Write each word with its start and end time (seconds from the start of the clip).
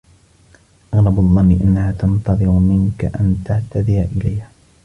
أغلب 0.93 1.19
الظن 1.19 1.51
أنها 1.51 1.91
تنتظر 1.91 2.49
منك 2.49 3.05
أن 3.05 3.41
تعتذر 3.45 4.07
إليها. 4.15 4.49